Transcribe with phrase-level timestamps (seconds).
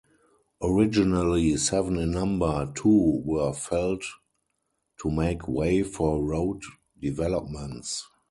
[0.63, 4.01] Originally seven in number, two were felled
[4.99, 6.63] to make way for road
[6.99, 8.03] developments.